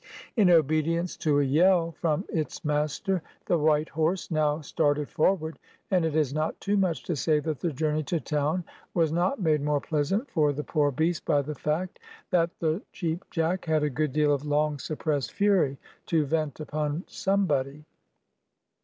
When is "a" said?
1.39-1.43, 13.83-13.91